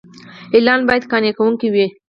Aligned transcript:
اعلان 0.55 0.79
باید 0.87 1.03
قانع 1.11 1.31
کوونکی 1.37 1.67
وي. 1.73 1.87